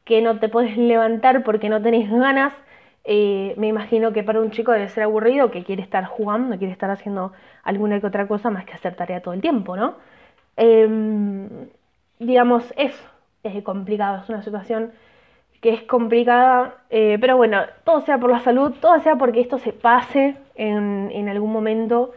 que 0.06 0.22
no 0.22 0.40
te 0.40 0.48
puedes 0.50 0.78
levantar 0.78 1.44
porque 1.44 1.68
no 1.70 1.82
tenés 1.82 2.10
ganas. 2.10 2.54
Eh, 3.04 3.56
me 3.58 3.68
imagino 3.68 4.14
que 4.14 4.24
para 4.24 4.40
un 4.40 4.52
chico 4.52 4.72
debe 4.72 4.90
ser 4.90 5.04
aburrido, 5.04 5.52
que 5.52 5.64
quiere 5.64 5.82
estar 5.82 6.06
jugando, 6.06 6.58
quiere 6.58 6.74
estar 6.74 6.92
haciendo 6.92 7.34
alguna 7.64 8.00
que 8.00 8.08
otra 8.08 8.28
cosa 8.28 8.50
más 8.52 8.66
que 8.66 8.74
hacer 8.74 8.96
tarea 8.96 9.22
todo 9.22 9.34
el 9.34 9.42
tiempo, 9.42 9.76
¿no? 9.76 9.96
Em, 10.58 11.50
digamos, 12.20 12.74
es, 12.78 12.94
es 13.44 13.64
complicado, 13.64 14.22
es 14.24 14.30
una 14.30 14.44
situación 14.44 14.92
que 15.62 15.72
es 15.74 15.84
complicada, 15.84 16.76
eh, 16.90 17.18
pero 17.22 17.38
bueno, 17.38 17.62
todo 17.84 18.02
sea 18.02 18.18
por 18.20 18.32
la 18.32 18.40
salud, 18.40 18.74
todo 18.82 19.00
sea 19.02 19.16
porque 19.16 19.42
esto 19.42 19.60
se 19.60 19.74
pase 19.74 20.36
en, 20.56 21.10
en, 21.14 21.30
algún 21.30 21.52
momento 21.52 22.14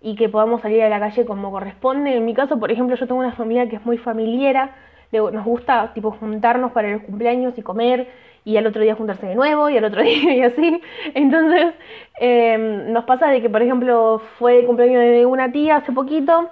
y 0.00 0.14
que 0.16 0.28
podamos 0.28 0.62
salir 0.62 0.82
a 0.82 0.88
la 0.88 1.00
calle 1.00 1.24
como 1.26 1.50
corresponde. 1.50 2.16
En 2.16 2.24
mi 2.24 2.34
caso, 2.34 2.58
por 2.60 2.70
ejemplo, 2.70 2.96
yo 2.96 3.06
tengo 3.06 3.20
una 3.20 3.32
familia 3.32 3.68
que 3.68 3.76
es 3.76 3.84
muy 3.84 3.98
familiera, 3.98 4.76
nos 5.12 5.44
gusta 5.44 5.92
tipo 5.94 6.10
juntarnos 6.12 6.72
para 6.72 6.90
los 6.90 7.02
cumpleaños 7.02 7.56
y 7.56 7.62
comer 7.62 8.08
y 8.46 8.56
al 8.56 8.66
otro 8.68 8.80
día 8.80 8.94
juntarse 8.94 9.26
de 9.26 9.34
nuevo 9.34 9.68
y 9.68 9.76
al 9.76 9.84
otro 9.84 10.02
día 10.04 10.34
y 10.34 10.42
así. 10.42 10.80
Entonces 11.14 11.74
em, 12.20 12.92
nos 12.92 13.04
pasa 13.04 13.26
de 13.28 13.42
que, 13.42 13.50
por 13.50 13.60
ejemplo, 13.60 14.22
fue 14.38 14.60
el 14.60 14.66
cumpleaños 14.66 15.02
de 15.02 15.26
una 15.26 15.50
tía 15.50 15.76
hace 15.76 15.92
poquito, 15.92 16.48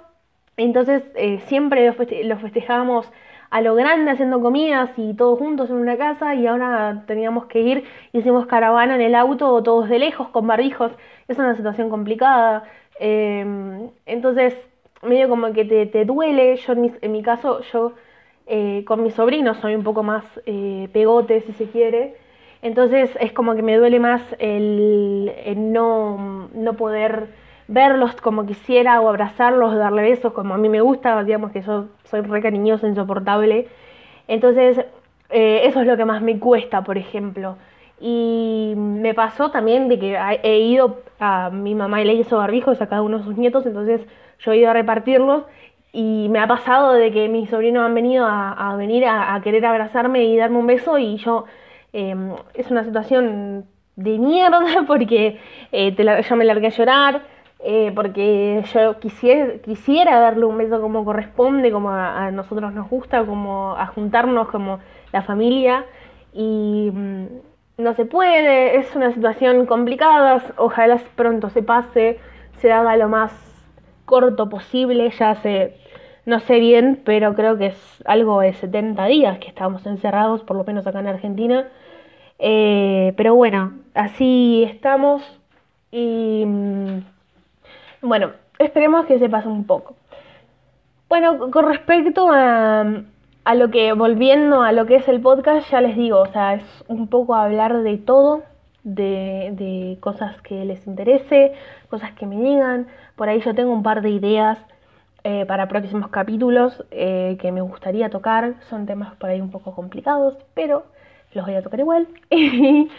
entonces 0.57 1.03
eh, 1.15 1.39
siempre 1.47 1.85
lo, 2.25 2.37
festejamos 2.37 3.09
a 3.49 3.61
lo 3.61 3.75
grande 3.75 4.11
haciendo 4.11 4.41
comidas 4.41 4.89
y 4.97 5.13
todos 5.15 5.39
juntos 5.39 5.69
en 5.69 5.77
una 5.77 5.97
casa 5.97 6.35
y 6.35 6.45
ahora 6.47 7.03
teníamos 7.07 7.45
que 7.45 7.61
ir, 7.61 7.85
hicimos 8.11 8.45
caravana 8.45 8.95
en 8.95 9.01
el 9.01 9.15
auto 9.15 9.63
todos 9.63 9.87
de 9.87 9.99
lejos 9.99 10.27
con 10.29 10.47
barbijos, 10.47 10.91
es 11.29 11.37
una 11.39 11.55
situación 11.55 11.89
complicada. 11.89 12.65
Em, 12.99 13.89
entonces 14.05 14.53
medio 15.01 15.29
como 15.29 15.53
que 15.53 15.63
te, 15.63 16.05
duele, 16.05 16.57
yo 16.57 16.73
en 16.73 17.11
mi 17.11 17.21
caso 17.21 17.61
yo 17.71 17.93
eh, 18.47 18.83
con 18.85 19.01
mis 19.01 19.15
sobrinos 19.15 19.57
soy 19.57 19.75
un 19.75 19.83
poco 19.83 20.03
más 20.03 20.23
eh, 20.45 20.87
pegote, 20.93 21.41
si 21.41 21.53
se 21.53 21.65
quiere. 21.69 22.15
Entonces 22.61 23.09
es 23.19 23.31
como 23.31 23.55
que 23.55 23.61
me 23.61 23.77
duele 23.77 23.99
más 23.99 24.21
el, 24.39 25.31
no, 25.71 26.49
no, 26.53 26.73
poder 26.73 27.27
verlos 27.67 28.15
como 28.21 28.45
quisiera 28.45 29.01
o 29.01 29.09
abrazarlos, 29.09 29.75
darle 29.75 30.03
besos 30.03 30.33
como 30.33 30.53
a 30.53 30.57
mí 30.57 30.69
me 30.69 30.81
gusta, 30.81 31.23
digamos 31.23 31.51
que 31.51 31.61
yo 31.61 31.85
soy 32.05 32.21
re 32.21 32.41
cariñosa, 32.41 32.87
insoportable. 32.87 33.67
Entonces 34.27 34.83
eh, 35.29 35.61
eso 35.65 35.81
es 35.81 35.87
lo 35.87 35.97
que 35.97 36.05
más 36.05 36.21
me 36.21 36.39
cuesta, 36.39 36.83
por 36.83 36.97
ejemplo. 36.97 37.57
Y 37.99 38.73
me 38.75 39.13
pasó 39.13 39.51
también 39.51 39.87
de 39.87 39.99
que 39.99 40.17
he 40.43 40.59
ido 40.59 41.01
a 41.19 41.49
mi 41.49 41.75
mamá 41.75 42.01
y 42.01 42.05
le 42.05 42.13
hizo 42.13 42.37
barbijos 42.37 42.81
a 42.81 42.87
cada 42.87 43.01
uno 43.01 43.19
de 43.19 43.23
sus 43.23 43.37
nietos, 43.37 43.65
entonces 43.65 44.05
yo 44.39 44.51
he 44.51 44.57
ido 44.57 44.69
a 44.69 44.73
repartirlos 44.73 45.43
y 45.95 46.27
me 46.27 46.39
ha 46.39 46.47
pasado 46.47 46.91
de 46.91 47.09
que 47.09 47.29
mis 47.29 47.49
sobrinos 47.49 47.85
han 47.85 47.95
venido 47.95 48.25
a, 48.27 48.75
venir 48.77 49.05
a, 49.05 49.39
querer 49.41 49.65
abrazarme 49.65 50.25
y 50.25 50.35
darme 50.35 50.57
un 50.57 50.67
beso 50.67 50.97
y 50.97 51.15
yo 51.15 51.45
em, 51.93 52.33
es 52.53 52.69
una 52.69 52.83
situación 52.83 53.65
de 53.95 54.19
mierda 54.19 54.59
porque 54.87 55.39
eh, 55.71 56.23
yo 56.29 56.35
me 56.35 56.43
largué 56.43 56.67
a 56.67 56.71
llorar, 56.71 57.21
eh, 57.63 57.93
porque 57.95 58.61
yo 58.73 58.99
quisiera, 58.99 59.53
quisiera 59.63 60.19
darle 60.19 60.43
un 60.45 60.57
beso 60.57 60.81
como 60.81 61.05
corresponde, 61.05 61.71
como 61.71 61.91
a, 61.91 62.29
nosotros 62.29 62.73
nos 62.73 62.89
gusta, 62.89 63.23
como 63.25 63.73
a 63.77 63.87
juntarnos 63.87 64.49
como 64.49 64.79
la 65.13 65.21
familia 65.21 65.85
y 66.33 66.91
mm, 66.93 67.25
no 67.77 67.93
se 67.93 68.03
puede, 68.03 68.75
es 68.79 68.93
una 68.97 69.13
situación 69.13 69.65
complicada, 69.65 70.43
ojalá 70.57 70.99
pronto 71.15 71.49
se 71.49 71.63
pase, 71.63 72.19
se 72.59 72.69
haga 72.73 72.97
lo 72.97 73.07
más 73.07 73.54
corto 74.05 74.49
posible, 74.49 75.09
ya 75.11 75.35
se 75.35 75.75
no 76.25 76.39
sé 76.39 76.59
bien, 76.59 77.01
pero 77.05 77.35
creo 77.35 77.57
que 77.57 77.67
es 77.67 78.03
algo 78.05 78.41
de 78.41 78.53
70 78.53 79.05
días 79.05 79.37
que 79.39 79.47
estamos 79.47 79.85
encerrados, 79.85 80.41
por 80.43 80.57
lo 80.57 80.63
menos 80.63 80.87
acá 80.87 80.99
en 80.99 81.07
Argentina. 81.07 81.67
Eh, 82.39 83.13
pero 83.15 83.35
bueno, 83.35 83.73
así 83.93 84.63
estamos 84.63 85.21
y 85.91 86.43
mm, 86.45 86.99
bueno, 88.01 88.31
esperemos 88.59 89.05
que 89.05 89.19
se 89.19 89.29
pase 89.29 89.47
un 89.47 89.65
poco. 89.65 89.95
Bueno, 91.07 91.51
con 91.51 91.65
respecto 91.65 92.29
a, 92.31 92.85
a 93.45 93.55
lo 93.55 93.69
que, 93.69 93.93
volviendo 93.93 94.63
a 94.63 94.71
lo 94.71 94.85
que 94.87 94.95
es 94.95 95.07
el 95.07 95.21
podcast, 95.21 95.69
ya 95.71 95.81
les 95.81 95.95
digo, 95.95 96.19
o 96.19 96.27
sea, 96.27 96.55
es 96.55 96.83
un 96.87 97.07
poco 97.07 97.35
hablar 97.35 97.83
de 97.83 97.97
todo, 97.97 98.43
de, 98.83 99.51
de 99.53 99.97
cosas 99.99 100.41
que 100.41 100.65
les 100.65 100.85
interese, 100.87 101.53
cosas 101.89 102.13
que 102.13 102.25
me 102.25 102.37
digan. 102.37 102.87
Por 103.15 103.29
ahí 103.29 103.39
yo 103.41 103.55
tengo 103.55 103.71
un 103.71 103.83
par 103.83 104.01
de 104.01 104.09
ideas 104.09 104.59
eh, 105.27 105.43
para 105.47 105.67
próximos 105.67 106.09
capítulos 106.09 106.85
eh, 106.91 107.37
que 107.41 107.51
me 107.51 107.61
gustaría 107.61 108.11
tocar. 108.11 108.55
Son 108.69 108.85
temas 108.85 109.15
por 109.15 109.31
ahí 109.31 109.41
un 109.41 109.49
poco 109.49 109.73
complicados, 109.73 110.37
pero 110.53 110.85
los 111.33 111.45
voy 111.45 111.55
a 111.55 111.63
tocar 111.63 111.79
igual. 111.79 112.07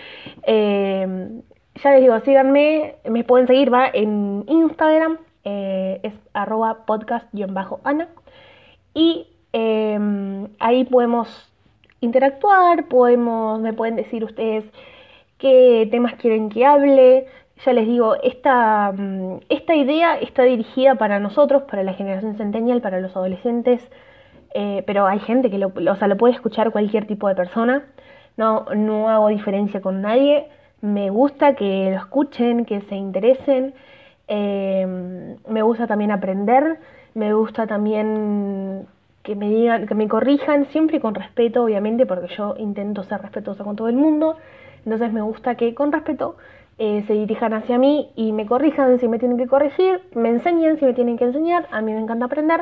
Eh, 0.49 1.41
ya 1.83 1.91
les 1.91 2.01
digo, 2.01 2.19
síganme, 2.21 2.97
me 3.05 3.23
pueden 3.23 3.47
seguir, 3.47 3.73
va 3.73 3.87
en 3.93 4.45
Instagram, 4.49 5.19
es 5.45 6.15
arroba 6.33 6.87
podcast-ana. 6.87 8.09
Y 8.95 9.27
ahí 10.59 10.85
podemos 10.85 11.53
interactuar, 12.01 12.89
podemos, 12.89 13.61
me 13.61 13.73
pueden 13.75 13.97
decir 13.97 14.25
ustedes 14.25 14.65
qué 15.39 15.87
temas 15.91 16.15
quieren 16.15 16.49
que 16.49 16.65
hable, 16.65 17.27
ya 17.65 17.73
les 17.73 17.87
digo, 17.87 18.17
esta, 18.23 18.93
mm, 18.93 19.39
esta 19.49 19.75
idea 19.75 20.19
está 20.19 20.43
dirigida 20.43 20.97
para 20.97 21.19
nosotros, 21.19 21.63
para 21.63 21.83
la 21.83 21.95
generación 21.95 22.37
centennial, 22.37 22.81
para 22.81 23.01
los 23.01 23.17
adolescentes, 23.17 23.83
eh, 24.55 24.83
pero 24.87 25.07
hay 25.07 25.19
gente 25.21 25.51
que 25.51 25.59
lo, 25.59 25.69
o 25.69 25.97
sea, 25.97 26.09
lo 26.09 26.17
puede 26.17 26.35
escuchar 26.35 26.71
cualquier 26.71 27.07
tipo 27.07 27.29
de 27.29 27.35
persona. 27.35 27.85
No, 28.37 28.67
no 28.75 29.09
hago 29.09 29.29
diferencia 29.29 29.81
con 29.81 30.03
nadie. 30.03 30.49
Me 30.81 31.11
gusta 31.11 31.55
que 31.55 31.91
lo 31.91 31.97
escuchen, 31.97 32.65
que 32.65 32.81
se 32.83 32.97
interesen. 32.97 33.75
Eh, 34.29 35.37
me 35.49 35.63
gusta 35.63 35.87
también 35.87 36.11
aprender. 36.11 36.79
Me 37.15 37.33
gusta 37.35 37.67
también 37.67 38.87
que 39.23 39.35
me 39.35 39.49
digan, 39.51 39.87
que 39.87 39.95
me 39.95 40.09
corrijan, 40.09 40.67
siempre 40.67 41.01
con 41.01 41.15
respeto, 41.15 41.65
obviamente, 41.65 42.07
porque 42.07 42.29
yo 42.35 42.55
intento 42.59 43.03
ser 43.03 43.21
respetuosa 43.23 43.65
con 43.65 43.77
todo 43.77 43.89
el 43.89 43.97
mundo. 43.97 44.37
Entonces 44.85 45.13
me 45.13 45.21
gusta 45.21 45.57
que 45.57 45.75
con 45.75 45.93
respeto 45.93 46.37
eh, 46.79 47.05
se 47.07 47.15
dirijan 47.15 47.55
hacia 47.55 47.79
mí 47.79 48.11
y 48.17 48.33
me 48.33 48.45
corrijan 48.45 48.99
si 48.99 49.09
me 49.09 49.19
tienen 49.19 49.39
que 49.39 49.47
corregir, 49.47 50.03
me 50.15 50.29
enseñen 50.29 50.77
si 50.77 50.85
me 50.85 50.93
tienen 50.93 51.17
que 51.17 51.25
enseñar, 51.25 51.67
a 51.71 51.81
mí 51.81 51.91
me 51.91 52.01
encanta 52.01 52.27
aprender 52.27 52.61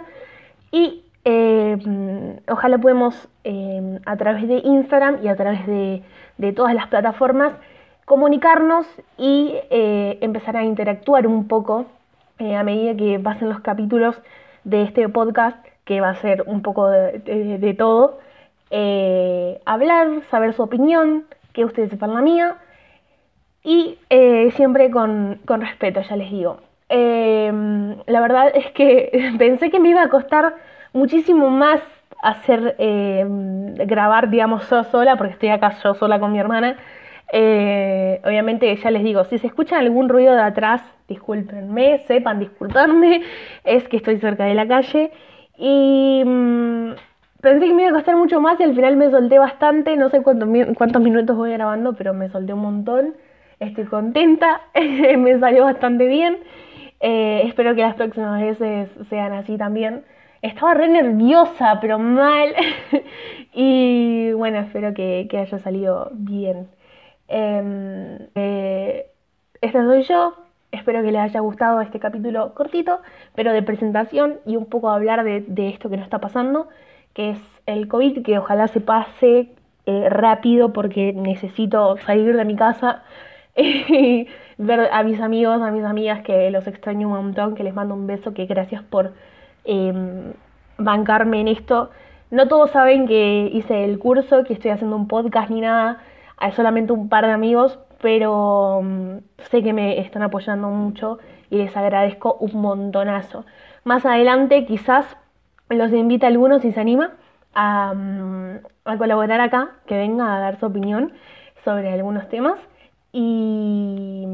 y 0.71 1.03
eh, 1.25 2.39
ojalá 2.49 2.79
podemos 2.79 3.29
eh, 3.43 3.99
a 4.07 4.17
través 4.17 4.47
de 4.47 4.59
Instagram 4.59 5.19
y 5.25 5.27
a 5.27 5.35
través 5.35 5.67
de, 5.67 6.05
de 6.39 6.53
todas 6.53 6.75
las 6.75 6.87
plataformas 6.87 7.55
comunicarnos 8.05 8.87
y 9.19 9.57
empezar 9.71 10.59
a 10.59 10.65
interactuar 10.65 11.27
un 11.27 11.49
poco 11.49 11.87
a 12.39 12.63
medida 12.63 12.95
que 12.95 13.19
pasen 13.19 13.49
los 13.49 13.61
capítulos 13.61 14.21
de 14.63 14.83
este 14.83 15.09
podcast 15.09 15.57
que 15.85 16.01
va 16.01 16.11
a 16.11 16.15
ser 16.17 16.45
un 16.47 16.63
poco 16.63 16.89
de, 16.89 17.59
de 17.59 17.75
todo. 17.75 18.19
hablar, 19.65 20.23
saber 20.31 20.53
su 20.53 20.63
opinión, 20.63 21.25
que 21.55 21.65
ustedes 21.65 21.91
sepan 21.91 22.15
la 22.15 22.21
mía 22.21 22.59
y 23.65 23.99
eh, 24.11 24.53
siempre 24.57 24.91
con, 24.91 25.41
respeto, 25.47 26.03
ya 26.03 26.17
les 26.17 26.31
digo. 26.31 26.59
Em, 26.89 27.97
la 28.07 28.21
verdad 28.21 28.53
es 28.55 28.71
que 28.73 29.33
pensé 29.39 29.71
que 29.71 29.81
me 29.81 29.89
iba 29.89 30.03
a 30.03 30.09
costar 30.09 30.55
muchísimo 30.93 31.51
más 31.51 31.81
hacer, 32.23 32.77
em, 32.79 33.75
grabar, 33.75 34.31
digamos, 34.31 34.69
yo 34.71 34.85
sola, 34.85 35.17
porque 35.17 35.33
estoy 35.33 35.49
acá 35.49 35.75
yo 35.83 35.95
sola 35.95 36.21
con 36.21 36.33
mi 36.33 36.39
hermana. 36.39 36.77
Eh, 37.33 38.21
obviamente, 38.25 38.75
ya 38.77 38.91
les 38.91 39.03
digo, 39.03 39.25
si 39.25 39.39
se 39.39 39.47
escucha 39.47 39.79
algún 39.79 40.09
ruido 40.09 40.35
de 40.35 40.43
atrás, 40.43 40.83
discúlpenme, 41.09 41.99
sepan 42.07 42.39
disculparme, 42.39 43.23
es 43.65 43.89
que 43.89 43.97
estoy 43.97 44.19
cerca 44.19 44.45
de 44.45 44.55
la 44.55 44.69
calle. 44.69 45.11
Y 45.57 46.23
mm, 46.25 46.93
Pensé 47.45 47.67
que 47.67 47.75
me 47.75 47.83
iba 47.83 47.91
a 47.91 47.95
costar 47.95 48.17
mucho 48.17 48.41
más 48.41 48.59
y 48.59 48.63
al 48.63 48.75
final 48.75 48.97
me 48.97 49.11
solté 49.11 49.39
bastante. 49.39 49.99
No 49.99 50.09
sé 50.09 50.23
cuántos, 50.23 50.49
cuántos 50.79 51.03
minutos 51.03 51.37
voy 51.37 51.53
grabando, 51.53 51.93
pero 51.93 52.15
me 52.15 52.31
solté 52.31 52.55
un 52.55 52.61
montón. 52.61 53.15
Estoy 53.61 53.85
contenta, 53.85 54.63
me 55.19 55.39
salió 55.39 55.65
bastante 55.65 56.07
bien. 56.07 56.39
Eh, 57.01 57.43
espero 57.47 57.75
que 57.75 57.83
las 57.83 57.95
próximas 57.95 58.41
veces 58.41 58.91
sean 59.09 59.33
así 59.33 59.57
también. 59.57 60.05
Estaba 60.43 60.75
re 60.75 60.89
nerviosa, 60.89 61.79
pero 61.81 61.99
mal. 61.99 62.55
y 63.53 64.33
bueno, 64.33 64.59
espero 64.59 64.95
que, 64.95 65.29
haya 65.33 65.59
salido 65.59 66.11
bien. 66.13 66.69
Em, 67.29 68.19
eh, 68.35 69.07
esta 69.61 69.85
soy 69.85 70.03
yo. 70.03 70.35
Espero 70.73 71.03
que 71.03 71.13
les 71.13 71.21
haya 71.21 71.41
gustado 71.41 71.81
este 71.81 72.01
capítulo 72.01 72.53
cortito, 72.55 73.01
pero 73.35 73.53
de 73.53 73.63
presentación 73.63 74.41
y 74.45 74.57
un 74.57 74.67
poco 74.67 74.91
hablar 74.91 75.23
de, 75.25 75.69
esto 75.69 75.89
que 75.89 75.97
nos 75.97 76.05
está 76.05 76.19
pasando, 76.19 76.69
que 77.15 77.31
es 77.31 77.39
el 77.67 77.87
COVID, 77.87 78.25
que 78.25 78.39
ojalá 78.39 78.67
se 78.69 78.81
pase 78.81 79.51
eh, 79.87 80.09
rápido 80.11 80.73
porque 80.73 81.13
necesito 81.13 81.97
salir 81.99 82.37
de 82.37 82.45
mi 82.45 82.57
casa 82.57 83.05
ver 84.59 84.89
a 84.93 85.03
mis 85.03 85.21
amigos, 85.21 85.63
a 85.63 85.71
mis 85.71 85.85
amigas 85.85 86.23
que 86.23 86.51
los 86.51 86.67
extraño 86.67 87.09
un 87.09 87.15
montón, 87.15 87.55
que 87.55 87.65
les 87.65 87.75
mando 87.75 87.95
un 87.95 88.07
beso, 88.07 88.35
que 88.35 88.47
gracias 88.47 88.83
por 88.83 89.13
em, 89.65 90.33
bancarme 90.79 91.41
en 91.41 91.49
esto. 91.49 91.91
No 92.31 92.49
todos 92.49 92.71
saben 92.71 93.07
que 93.07 93.51
hice 93.53 93.85
el 93.85 93.99
curso, 93.99 94.45
que 94.45 94.55
estoy 94.55 94.73
haciendo 94.73 94.97
un 94.97 95.07
podcast 95.09 95.51
ni 95.51 95.61
nada, 95.61 96.01
hay 96.37 96.53
solamente 96.53 96.93
un 96.93 97.09
par 97.09 97.27
de 97.27 97.33
amigos, 97.33 97.79
pero 98.03 98.81
mm, 98.83 99.19
sé 99.51 99.63
que 99.63 99.73
me 99.73 100.01
están 100.01 100.23
apoyando 100.23 100.69
mucho 100.69 101.19
y 101.51 101.57
les 101.59 101.77
agradezco 101.77 102.37
un 102.41 102.61
montonazo. 102.61 103.45
Más 103.85 104.05
adelante 104.05 104.67
quizás 104.67 105.07
los 105.69 105.93
invite 105.93 106.27
a 106.27 106.29
algunos 106.29 106.63
si 106.63 106.73
se 106.73 106.81
anima 106.81 107.13
a, 107.55 107.95
mm, 107.95 108.59
a 108.85 108.99
colaborar 108.99 109.41
acá, 109.41 109.77
que 109.87 109.97
venga 109.97 110.35
a 110.35 110.41
dar 110.41 110.59
su 110.59 110.67
opinión 110.67 111.13
sobre 111.65 111.93
algunos 111.93 112.29
temas. 112.29 112.59
Y 113.17 114.27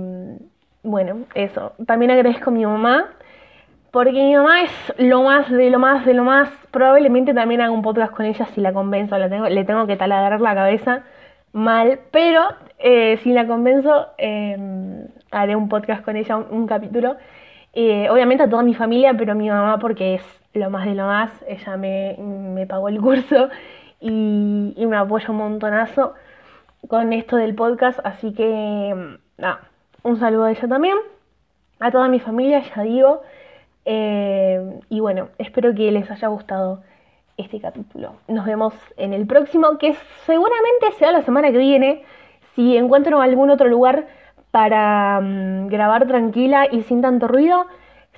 bueno, 0.83 1.27
eso. 1.35 1.75
También 1.87 2.11
agradezco 2.13 2.49
a 2.49 2.53
mi 2.55 2.65
mamá, 2.65 3.11
porque 3.91 4.13
mi 4.13 4.35
mamá 4.35 4.63
es 4.63 4.95
lo 4.97 5.23
más 5.23 5.51
de 5.51 5.69
lo 5.69 5.79
más 5.79 6.07
de 6.07 6.15
lo 6.15 6.25
más. 6.25 6.49
Probablemente 6.71 7.35
también 7.35 7.61
haga 7.61 7.73
un 7.73 7.83
podcast 7.83 8.15
con 8.15 8.25
ella 8.25 8.47
si 8.47 8.63
la 8.63 8.73
convenzo. 8.73 9.17
Tengo, 9.29 9.51
le 9.51 9.65
tengo 9.65 9.87
que 9.87 9.97
taladrar 9.97 10.41
la 10.41 10.55
cabeza 10.55 11.05
mal, 11.53 12.01
pero 12.11 12.43
eh, 12.79 13.19
si 13.23 13.35
la 13.35 13.47
convenzo, 13.47 14.07
em, 14.17 15.09
haré 15.31 15.57
un 15.57 15.69
podcast 15.69 16.03
con 16.03 16.17
ella, 16.17 16.39
un, 16.39 16.67
capítulo. 16.67 17.17
Eh, 17.75 18.09
obviamente 18.09 18.45
a 18.45 18.49
toda 18.49 18.63
mi 18.63 18.75
familia, 18.75 19.13
pero 19.15 19.33
a 19.33 19.35
mi 19.35 19.51
mamá 19.51 19.79
porque 19.79 20.15
es 20.15 20.43
lo 20.55 20.71
más 20.71 20.87
de 20.87 20.95
lo 20.95 21.07
más. 21.07 21.31
Ella 21.47 21.77
me, 21.77 22.67
pagó 22.67 22.89
el 22.89 22.99
curso 22.99 23.51
y, 24.01 24.75
me 24.79 24.97
apoya 24.97 25.31
un 25.31 25.37
montonazo 25.37 26.15
con 26.89 27.13
esto 27.13 27.37
del 27.37 27.55
podcast. 27.55 27.99
Así 28.05 28.33
que, 28.33 28.89
em, 28.91 29.19
nada, 29.39 29.61
un 30.03 30.19
saludo 30.19 30.45
a 30.45 30.51
ella 30.51 30.69
también. 30.69 30.97
A 31.79 31.91
toda 31.91 32.09
mi 32.09 32.21
familia, 32.21 32.63
ya 32.75 32.83
digo. 32.83 33.23
Em, 33.85 34.81
y 34.89 35.01
bueno, 35.01 35.29
espero 35.39 35.75
que 35.75 35.91
les 35.91 36.11
haya 36.11 36.29
gustado 36.29 36.83
este 37.37 37.61
capítulo. 37.61 38.15
Nos 38.29 38.47
vemos 38.47 38.75
en 38.97 39.13
el 39.13 39.27
próximo, 39.27 39.79
que 39.79 39.95
seguramente 40.27 40.93
sea 40.99 41.13
la 41.13 41.23
semana 41.23 41.51
que 41.51 41.59
viene. 41.59 42.03
Si 42.55 42.77
encuentro 42.77 43.21
algún 43.21 43.51
otro 43.51 43.69
lugar 43.69 44.07
para 44.51 45.21
mm, 45.21 45.69
grabar 45.69 46.07
tranquila 46.07 46.67
y 46.71 46.83
sin 46.83 47.03
tanto 47.03 47.29
ruido, 47.29 47.67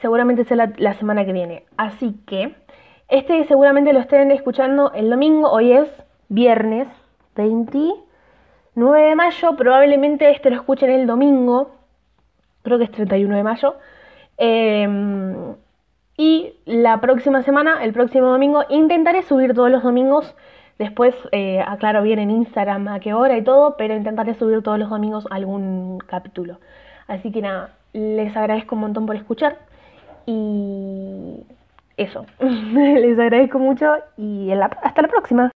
seguramente 0.01 0.45
sea 0.45 0.73
la, 0.77 0.95
semana 0.95 1.25
que 1.25 1.33
viene. 1.33 1.65
Así 1.77 2.15
que 2.27 2.55
este 3.09 3.45
seguramente 3.45 3.93
lo 3.93 4.01
estén 4.01 4.31
escuchando 4.31 4.93
el 4.93 5.11
domingo. 5.11 5.51
Hoy 5.51 5.73
es 5.73 5.89
viernes 6.29 6.89
29 8.75 9.09
de 9.09 9.15
mayo. 9.15 9.57
Probablemente 9.57 10.31
este 10.31 10.51
lo 10.51 10.57
escuchen 10.57 10.91
el 10.91 11.07
domingo. 11.07 11.73
Creo 12.63 12.79
que 12.79 12.85
es 12.85 12.91
31 12.91 13.37
de 13.37 13.43
mayo. 13.43 13.77
Eh, 14.39 14.89
y 16.17 16.55
la 16.67 17.01
próxima 17.01 17.43
semana, 17.43 17.83
el 17.85 17.93
próximo 17.93 18.29
domingo, 18.29 18.65
intentaré 18.69 19.23
subir 19.23 19.55
todos 19.55 19.71
los 19.71 19.83
domingos. 19.83 20.35
Después 20.79 21.15
eh, 21.33 21.63
aclaro 21.67 22.03
bien 22.03 22.19
en 22.19 22.31
Instagram 22.31 22.89
a 22.89 23.01
qué 23.01 23.15
hora 23.15 23.37
y 23.37 23.43
todo, 23.43 23.77
pero 23.77 23.95
intentaré 23.95 24.35
subir 24.35 24.63
todos 24.63 24.79
los 24.79 24.91
domingos 24.91 25.27
algún 25.31 25.99
capítulo. 25.99 26.59
Así 27.07 27.31
que 27.31 27.43
nada, 27.43 27.71
les 27.93 28.37
agradezco 28.37 28.75
un 28.75 28.83
montón 28.83 29.07
por 29.07 29.17
escuchar. 29.17 29.59
Y 30.27 31.45
eso, 31.97 32.27
les 32.41 33.19
agradezco 33.19 33.59
mucho 33.59 33.95
y 34.17 34.51
hasta 34.53 35.03
la 35.03 35.09
próxima. 35.09 35.52